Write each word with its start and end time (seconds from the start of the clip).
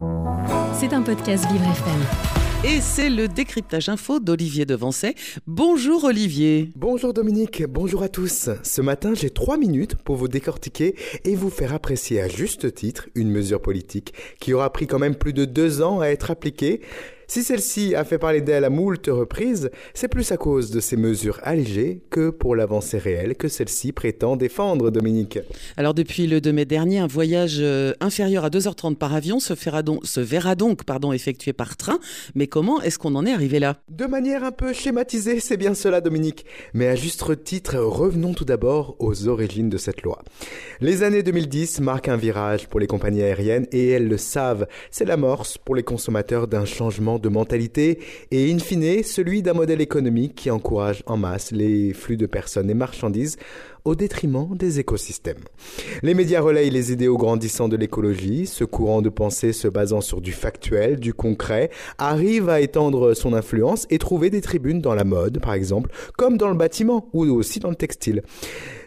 C'est 0.00 0.94
un 0.94 1.02
podcast 1.02 1.44
Vivre 1.50 1.64
FM. 1.64 2.00
Et 2.64 2.80
c'est 2.80 3.10
le 3.10 3.28
décryptage 3.28 3.90
info 3.90 4.18
d'Olivier 4.18 4.64
Devancet. 4.64 5.14
Bonjour 5.46 6.04
Olivier. 6.04 6.70
Bonjour 6.74 7.12
Dominique, 7.12 7.64
bonjour 7.66 8.02
à 8.02 8.08
tous. 8.08 8.48
Ce 8.62 8.80
matin, 8.80 9.12
j'ai 9.14 9.28
trois 9.28 9.58
minutes 9.58 9.96
pour 9.96 10.16
vous 10.16 10.28
décortiquer 10.28 10.94
et 11.24 11.34
vous 11.36 11.50
faire 11.50 11.74
apprécier 11.74 12.20
à 12.20 12.28
juste 12.28 12.74
titre 12.74 13.08
une 13.14 13.30
mesure 13.30 13.60
politique 13.60 14.14
qui 14.40 14.54
aura 14.54 14.72
pris 14.72 14.86
quand 14.86 14.98
même 14.98 15.16
plus 15.16 15.34
de 15.34 15.44
deux 15.44 15.82
ans 15.82 16.00
à 16.00 16.06
être 16.06 16.30
appliquée. 16.30 16.80
Si 17.30 17.44
celle-ci 17.44 17.94
a 17.94 18.02
fait 18.02 18.18
parler 18.18 18.40
d'elle 18.40 18.64
à 18.64 18.70
moult 18.70 19.06
reprises, 19.06 19.70
c'est 19.94 20.08
plus 20.08 20.32
à 20.32 20.36
cause 20.36 20.72
de 20.72 20.80
ces 20.80 20.96
mesures 20.96 21.38
allégées 21.44 22.02
que 22.10 22.30
pour 22.30 22.56
l'avancée 22.56 22.98
réelle 22.98 23.36
que 23.36 23.46
celle-ci 23.46 23.92
prétend 23.92 24.34
défendre, 24.34 24.90
Dominique. 24.90 25.38
Alors 25.76 25.94
depuis 25.94 26.26
le 26.26 26.40
2 26.40 26.50
mai 26.50 26.64
dernier, 26.64 26.98
un 26.98 27.06
voyage 27.06 27.58
euh, 27.60 27.92
inférieur 28.00 28.44
à 28.44 28.48
2h30 28.48 28.96
par 28.96 29.14
avion 29.14 29.38
se, 29.38 29.54
fera 29.54 29.84
donc, 29.84 30.04
se 30.04 30.18
verra 30.18 30.56
donc 30.56 30.82
pardon, 30.82 31.12
effectué 31.12 31.52
par 31.52 31.76
train. 31.76 32.00
Mais 32.34 32.48
comment 32.48 32.82
est-ce 32.82 32.98
qu'on 32.98 33.14
en 33.14 33.24
est 33.24 33.32
arrivé 33.32 33.60
là? 33.60 33.76
De 33.88 34.06
manière 34.06 34.42
un 34.42 34.50
peu 34.50 34.72
schématisée, 34.72 35.38
c'est 35.38 35.56
bien 35.56 35.74
cela, 35.74 36.00
Dominique. 36.00 36.44
Mais 36.74 36.88
à 36.88 36.96
juste 36.96 37.44
titre, 37.44 37.76
revenons 37.78 38.34
tout 38.34 38.44
d'abord 38.44 38.96
aux 38.98 39.28
origines 39.28 39.68
de 39.70 39.78
cette 39.78 40.02
loi. 40.02 40.20
Les 40.80 41.04
années 41.04 41.22
2010 41.22 41.78
marquent 41.78 42.08
un 42.08 42.16
virage 42.16 42.66
pour 42.66 42.80
les 42.80 42.88
compagnies 42.88 43.22
aériennes 43.22 43.68
et 43.70 43.90
elles 43.90 44.08
le 44.08 44.18
savent. 44.18 44.66
C'est 44.90 45.04
l'amorce 45.04 45.58
pour 45.58 45.76
les 45.76 45.84
consommateurs 45.84 46.48
d'un 46.48 46.64
changement 46.64 47.19
de 47.20 47.28
mentalité 47.28 47.98
et 48.30 48.50
in 48.52 48.58
fine 48.58 49.02
celui 49.02 49.42
d'un 49.42 49.52
modèle 49.52 49.80
économique 49.80 50.34
qui 50.34 50.50
encourage 50.50 51.02
en 51.06 51.16
masse 51.16 51.52
les 51.52 51.92
flux 51.92 52.16
de 52.16 52.26
personnes 52.26 52.70
et 52.70 52.74
marchandises 52.74 53.36
au 53.84 53.94
détriment 53.94 54.56
des 54.56 54.78
écosystèmes. 54.78 55.42
Les 56.02 56.14
médias 56.14 56.40
relayent 56.40 56.70
les 56.70 56.92
idéaux 56.92 57.16
grandissants 57.16 57.68
de 57.68 57.76
l'écologie, 57.76 58.46
ce 58.46 58.64
courant 58.64 59.02
de 59.02 59.08
pensée 59.08 59.52
se 59.52 59.68
basant 59.68 60.00
sur 60.00 60.20
du 60.20 60.32
factuel, 60.32 60.98
du 60.98 61.14
concret, 61.14 61.70
arrive 61.98 62.48
à 62.48 62.60
étendre 62.60 63.14
son 63.14 63.32
influence 63.32 63.86
et 63.90 63.98
trouver 63.98 64.30
des 64.30 64.40
tribunes 64.40 64.80
dans 64.80 64.94
la 64.94 65.04
mode, 65.04 65.40
par 65.40 65.54
exemple, 65.54 65.90
comme 66.16 66.36
dans 66.36 66.48
le 66.48 66.56
bâtiment 66.56 67.08
ou 67.12 67.24
aussi 67.24 67.60
dans 67.60 67.70
le 67.70 67.76
textile. 67.76 68.22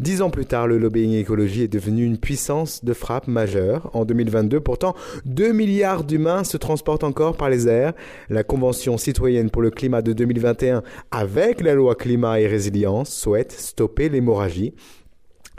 Dix 0.00 0.22
ans 0.22 0.30
plus 0.30 0.46
tard, 0.46 0.68
le 0.68 0.78
lobbying 0.78 1.14
écologie 1.14 1.62
est 1.62 1.68
devenu 1.68 2.04
une 2.04 2.18
puissance 2.18 2.84
de 2.84 2.92
frappe 2.92 3.26
majeure. 3.26 3.90
En 3.94 4.04
2022, 4.04 4.60
pourtant, 4.60 4.94
2 5.24 5.50
milliards 5.52 6.04
d'humains 6.04 6.44
se 6.44 6.56
transportent 6.56 7.02
encore 7.02 7.36
par 7.36 7.50
les 7.50 7.66
airs. 7.66 7.94
La 8.30 8.44
Convention 8.44 8.96
citoyenne 8.96 9.50
pour 9.50 9.60
le 9.60 9.70
climat 9.70 10.00
de 10.00 10.12
2021, 10.12 10.84
avec 11.10 11.60
la 11.60 11.74
loi 11.74 11.96
climat 11.96 12.38
et 12.38 12.46
résilience, 12.46 13.10
souhaite 13.10 13.50
stopper 13.50 14.08
l'hémorragie. 14.08 14.72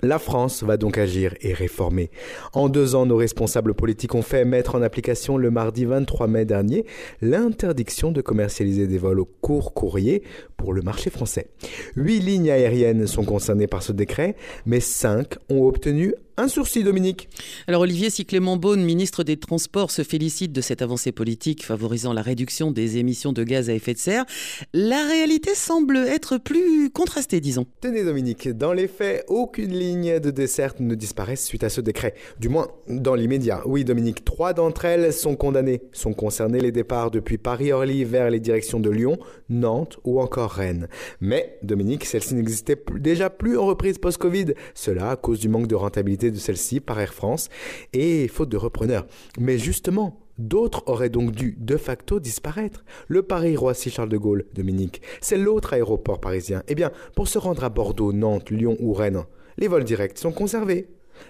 La 0.02 0.20
France 0.20 0.64
va 0.64 0.78
donc 0.78 0.98
agir 0.98 1.34
et 1.42 1.54
réformer. 1.54 2.10
En 2.54 2.70
deux 2.70 2.96
ans, 2.96 3.06
nos 3.06 3.18
responsables 3.18 3.74
politiques 3.74 4.16
ont 4.16 4.22
fait 4.22 4.46
mettre 4.46 4.76
en 4.76 4.82
application 4.82 5.38
le 5.38 5.52
mardi 5.52 5.86
23 5.86 6.28
mai 6.28 6.46
dernier 6.46 6.86
l'interdiction 7.22 8.12
de 8.12 8.22
commercialiser 8.22 8.88
des 8.88 8.98
vols 8.98 9.20
au 9.20 9.26
court 9.26 9.74
courrier 9.74 10.24
pour 10.58 10.74
le 10.74 10.82
marché 10.82 11.10
français. 11.10 11.50
Huit 11.96 12.20
lignes 12.20 12.52
aériennes 12.52 13.08
sont 13.08 13.26
concernées 13.26 13.68
par 13.68 13.84
ce 13.84 13.92
décret, 13.92 14.36
mais 14.66 14.80
cinq 14.80 15.36
ont 15.50 15.64
obtenu 15.64 16.14
un 16.40 16.48
sursis, 16.48 16.84
Dominique. 16.84 17.28
Alors 17.68 17.82
Olivier, 17.82 18.10
si 18.10 18.26
Clément 18.26 18.56
Beaune, 18.56 18.82
ministre 18.82 19.24
des 19.24 19.36
Transports, 19.36 19.92
se 19.92 20.04
félicite 20.04 20.54
de 20.54 20.62
cette 20.62 20.82
avancée 20.82 21.12
politique 21.12 21.66
favorisant 21.66 22.14
la 22.14 22.22
réduction 22.22 22.72
des 22.72 22.98
émissions 22.98 23.34
de 23.34 23.44
gaz 23.44 23.70
à 23.70 23.74
effet 23.74 23.94
de 23.94 24.00
serre, 24.00 24.26
la 24.74 25.06
réalité 25.06 25.54
semble 25.54 25.98
être 25.98 26.38
plus 26.38 26.90
contrastée, 26.92 27.42
disons. 27.42 27.66
Tenez 27.82 28.06
Dominique, 28.06 28.48
dans 28.50 28.72
les 28.72 28.88
faits, 28.88 29.26
aucune 29.28 29.78
ligne 29.78 30.20
de 30.20 30.32
desserte 30.32 30.80
ne 30.80 30.96
disparaît 30.96 31.36
suite 31.36 31.66
à 31.66 31.70
ce 31.70 31.82
décret. 31.82 32.14
Du 32.40 32.48
moins, 32.48 32.70
dans 32.88 33.16
l'immédiat. 33.16 33.62
Oui 33.66 33.84
Dominique, 33.84 34.24
trois 34.24 34.54
d'entre 34.54 34.86
elles 34.86 35.12
sont 35.12 35.36
condamnées. 35.36 35.82
Sont 35.92 36.14
concernées 36.14 36.62
les 36.62 36.72
départs 36.72 37.12
depuis 37.12 37.38
Paris-Orly 37.38 38.06
vers 38.06 38.30
les 38.30 38.40
directions 38.40 38.80
de 38.80 38.90
Lyon, 38.90 39.18
Nantes 39.50 40.00
ou 40.06 40.22
encore 40.22 40.52
Rennes. 40.52 40.88
Mais 41.20 41.58
Dominique, 41.64 42.06
celle-ci 42.06 42.34
n'existait 42.34 42.82
déjà 42.96 43.30
plus 43.30 43.58
en 43.58 43.66
reprise 43.66 43.98
post-Covid. 43.98 44.54
Cela 44.74 45.12
à 45.12 45.16
cause 45.18 45.40
du 45.40 45.50
manque 45.50 45.68
de 45.68 45.76
rentabilité 45.76 46.29
de 46.32 46.38
celle-ci 46.38 46.80
par 46.80 47.00
Air 47.00 47.14
France 47.14 47.50
et 47.94 48.28
faute 48.28 48.50
de 48.50 48.58
repreneurs. 48.58 49.06
Mais 49.40 49.58
justement, 49.58 50.20
D'autres 50.40 50.84
auraient 50.88 51.10
donc 51.10 51.32
dû 51.32 51.58
de 51.60 51.76
facto 51.76 52.22
disparaître. 52.22 52.86
Le 53.10 53.24
Paris-Roissy-Charles 53.24 54.08
de 54.08 54.16
Gaulle, 54.16 54.46
Dominique, 54.56 55.02
c'est 55.20 55.38
l'autre 55.38 55.74
aéroport 55.74 56.22
parisien. 56.22 56.64
Eh 56.70 56.76
bien, 56.76 56.94
pour 57.14 57.28
se 57.28 57.38
rendre 57.38 57.66
à 57.66 57.70
Bordeaux, 57.70 58.14
Nantes, 58.14 58.50
Lyon 58.50 58.78
ou 58.80 58.94
Rennes, 58.94 59.26
les 59.58 59.68
vols 59.68 59.84
directs 59.84 60.18
sont 60.18 60.32
conservés. 60.32 60.88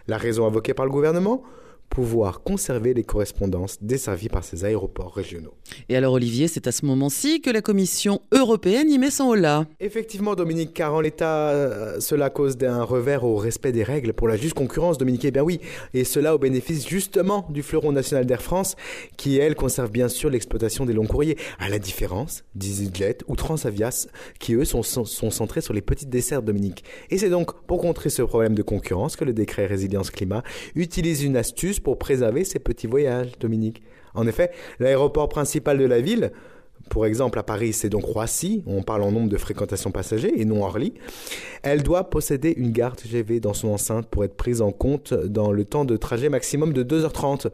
La 0.07 0.19
raison 0.19 0.45
invoquée 0.45 0.75
par 0.75 0.85
le 0.85 0.91
gouvernement? 0.91 1.41
Pouvoir 1.89 2.43
conserver 2.43 2.93
les 2.93 3.03
correspondances 3.03 3.77
desservies 3.81 4.29
par 4.29 4.43
ces 4.43 4.63
aéroports 4.65 5.13
régionaux. 5.13 5.53
Et 5.89 5.95
alors 5.95 6.13
Olivier, 6.13 6.47
c'est 6.47 6.67
à 6.67 6.71
ce 6.71 6.85
moment-ci 6.85 7.41
que 7.41 7.49
la 7.49 7.61
Commission 7.61 8.21
européenne 8.31 8.89
y 8.89 8.97
met 8.97 9.09
son 9.09 9.29
holà. 9.29 9.65
Effectivement 9.79 10.35
Dominique, 10.35 10.73
car 10.73 10.93
en 10.93 11.01
l'état, 11.01 11.49
euh, 11.49 11.99
cela 11.99 12.29
cause 12.29 12.57
d'un 12.57 12.83
revers 12.83 13.23
au 13.23 13.35
respect 13.35 13.71
des 13.71 13.83
règles 13.83 14.13
pour 14.13 14.27
la 14.27 14.37
juste 14.37 14.53
concurrence 14.53 14.97
Dominique, 14.97 15.25
eh 15.25 15.31
bien 15.31 15.43
oui, 15.43 15.59
et 15.93 16.03
cela 16.03 16.35
au 16.35 16.37
bénéfice 16.37 16.87
justement 16.87 17.47
du 17.49 17.63
fleuron 17.63 17.91
national 17.91 18.25
d'Air 18.25 18.41
France, 18.41 18.75
qui 19.17 19.37
elle 19.37 19.55
conserve 19.55 19.91
bien 19.91 20.07
sûr 20.07 20.29
l'exploitation 20.29 20.85
des 20.85 20.93
longs 20.93 21.07
courriers, 21.07 21.37
à 21.59 21.69
la 21.69 21.79
différence 21.79 22.43
d'EasyJet 22.55 23.19
ou 23.27 23.35
Transavias, 23.35 24.07
qui 24.39 24.53
eux 24.53 24.65
sont, 24.65 24.83
sont, 24.83 25.05
sont 25.05 25.31
centrés 25.31 25.61
sur 25.61 25.73
les 25.73 25.81
petites 25.81 26.09
desserts 26.09 26.43
Dominique. 26.43 26.83
Et 27.09 27.17
c'est 27.17 27.29
donc 27.29 27.65
pour 27.65 27.81
contrer 27.81 28.09
ce 28.09 28.21
problème 28.21 28.55
de 28.55 28.61
concurrence 28.61 29.15
que 29.15 29.25
le 29.25 29.33
décret 29.33 29.65
résilience 29.65 30.11
climat 30.11 30.43
utilise 30.75 31.23
une 31.23 31.35
astuce 31.35 31.78
pour 31.79 31.97
préserver 31.97 32.43
ces 32.43 32.59
petits 32.59 32.87
voyages, 32.87 33.37
Dominique. 33.39 33.81
En 34.13 34.27
effet, 34.27 34.51
l'aéroport 34.79 35.29
principal 35.29 35.77
de 35.77 35.85
la 35.85 36.01
ville, 36.01 36.31
pour 36.89 37.05
exemple 37.05 37.39
à 37.39 37.43
Paris, 37.43 37.73
c'est 37.73 37.89
donc 37.89 38.03
Roissy, 38.03 38.63
on 38.65 38.83
parle 38.83 39.03
en 39.03 39.11
nombre 39.11 39.29
de 39.29 39.37
fréquentations 39.37 39.91
passagers 39.91 40.33
et 40.39 40.45
non 40.45 40.63
Orly, 40.63 40.93
elle 41.63 41.83
doit 41.83 42.09
posséder 42.09 42.53
une 42.57 42.71
gare 42.71 42.95
TGV 42.95 43.39
dans 43.39 43.53
son 43.53 43.69
enceinte 43.69 44.07
pour 44.07 44.23
être 44.23 44.35
prise 44.35 44.61
en 44.61 44.71
compte 44.71 45.13
dans 45.13 45.51
le 45.51 45.65
temps 45.65 45.85
de 45.85 45.97
trajet 45.97 46.29
maximum 46.29 46.73
de 46.73 46.83
2h30. 46.83 47.47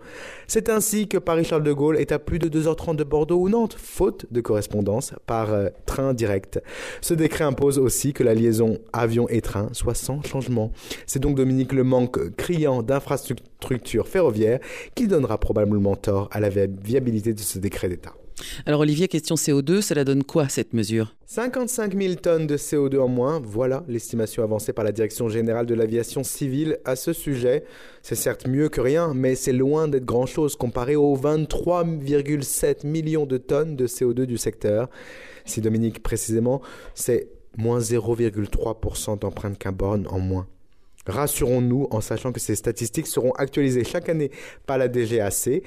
C'est 0.47 0.69
ainsi 0.69 1.07
que 1.07 1.17
Paris-Charles 1.17 1.63
de 1.63 1.73
Gaulle 1.73 1.97
est 1.97 2.11
à 2.11 2.19
plus 2.19 2.39
de 2.39 2.47
2h30 2.47 2.95
de 2.95 3.03
Bordeaux 3.03 3.39
ou 3.39 3.49
Nantes, 3.49 3.75
faute 3.77 4.25
de 4.31 4.41
correspondance 4.41 5.13
par 5.25 5.53
euh, 5.53 5.69
train 5.85 6.13
direct. 6.13 6.61
Ce 7.01 7.13
décret 7.13 7.43
impose 7.43 7.79
aussi 7.79 8.13
que 8.13 8.23
la 8.23 8.33
liaison 8.33 8.79
avion 8.93 9.27
et 9.29 9.41
train 9.41 9.69
soit 9.73 9.95
sans 9.95 10.21
changement. 10.23 10.71
C'est 11.05 11.19
donc 11.19 11.35
Dominique 11.35 11.73
le 11.73 11.83
manque 11.83 12.35
criant 12.35 12.83
d'infrastructures 12.83 14.07
ferroviaires 14.07 14.59
qui 14.95 15.07
donnera 15.07 15.37
probablement 15.37 15.95
tort 15.95 16.29
à 16.31 16.39
la 16.39 16.49
viabilité 16.49 17.33
de 17.33 17.39
ce 17.39 17.59
décret 17.59 17.89
d'État. 17.89 18.13
Alors 18.65 18.81
Olivier, 18.81 19.07
question 19.07 19.35
CO2, 19.35 19.81
cela 19.81 20.03
donne 20.03 20.23
quoi 20.23 20.47
cette 20.49 20.73
mesure? 20.73 21.15
55 21.25 21.99
000 21.99 22.15
tonnes 22.15 22.47
de 22.47 22.57
CO2 22.57 22.99
en 22.99 23.07
moins, 23.07 23.41
voilà 23.43 23.83
l'estimation 23.87 24.43
avancée 24.43 24.73
par 24.73 24.85
la 24.85 24.91
Direction 24.91 25.27
générale 25.27 25.65
de 25.65 25.73
l'aviation 25.73 26.23
civile 26.23 26.77
à 26.85 26.95
ce 26.95 27.13
sujet. 27.13 27.65
C'est 28.01 28.15
certes 28.15 28.47
mieux 28.47 28.69
que 28.69 28.81
rien, 28.81 29.13
mais 29.13 29.35
c'est 29.35 29.53
loin 29.53 29.87
d'être 29.87 30.05
grand-chose 30.05 30.55
comparé 30.55 30.95
aux 30.95 31.17
23,7 31.17 32.85
millions 32.87 33.25
de 33.25 33.37
tonnes 33.37 33.75
de 33.75 33.87
CO2 33.87 34.25
du 34.25 34.37
secteur. 34.37 34.89
Si 35.43 35.61
Dominique 35.61 36.01
précisément, 36.01 36.61
c'est 36.93 37.29
moins 37.57 37.79
0,3% 37.79 39.19
d'empreinte 39.19 39.57
carbone 39.57 40.07
en 40.09 40.19
moins. 40.19 40.47
Rassurons-nous 41.07 41.87
en 41.91 42.01
sachant 42.01 42.31
que 42.31 42.39
ces 42.39 42.55
statistiques 42.55 43.07
seront 43.07 43.31
actualisées 43.33 43.83
chaque 43.83 44.09
année 44.09 44.31
par 44.65 44.77
la 44.77 44.87
DGAC 44.87 45.61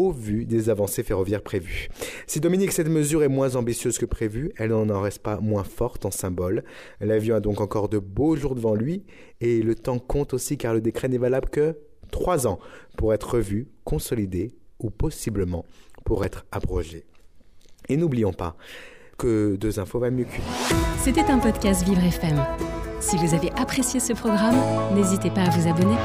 au 0.00 0.12
vu 0.12 0.46
des 0.46 0.70
avancées 0.70 1.02
ferroviaires 1.02 1.42
prévues. 1.42 1.88
Si 2.26 2.40
Dominique, 2.40 2.72
cette 2.72 2.88
mesure 2.88 3.22
est 3.22 3.28
moins 3.28 3.54
ambitieuse 3.54 3.98
que 3.98 4.06
prévu, 4.06 4.50
elle 4.56 4.70
n'en 4.70 5.00
reste 5.00 5.18
pas 5.18 5.40
moins 5.40 5.64
forte 5.64 6.06
en 6.06 6.10
symbole. 6.10 6.64
L'avion 7.00 7.36
a 7.36 7.40
donc 7.40 7.60
encore 7.60 7.90
de 7.90 7.98
beaux 7.98 8.34
jours 8.34 8.54
devant 8.54 8.74
lui 8.74 9.04
et 9.42 9.62
le 9.62 9.74
temps 9.74 9.98
compte 9.98 10.32
aussi 10.32 10.56
car 10.56 10.72
le 10.72 10.80
décret 10.80 11.08
n'est 11.08 11.18
valable 11.18 11.50
que 11.50 11.76
trois 12.10 12.46
ans 12.46 12.58
pour 12.96 13.12
être 13.12 13.34
revu, 13.34 13.68
consolidé 13.84 14.54
ou 14.78 14.88
possiblement 14.88 15.66
pour 16.06 16.24
être 16.24 16.46
abrogé. 16.50 17.04
Et 17.90 17.98
n'oublions 17.98 18.32
pas 18.32 18.56
que 19.18 19.56
deux 19.56 19.78
infos 19.80 19.98
valent 19.98 20.16
mieux 20.16 20.24
qu'une. 20.24 20.42
C'était 20.98 21.30
un 21.30 21.38
podcast 21.38 21.84
Vivre 21.84 22.02
FM. 22.02 22.42
Si 23.00 23.16
vous 23.18 23.34
avez 23.34 23.50
apprécié 23.52 24.00
ce 24.00 24.14
programme, 24.14 24.56
n'hésitez 24.94 25.30
pas 25.30 25.42
à 25.42 25.50
vous 25.50 25.68
abonner. 25.68 25.96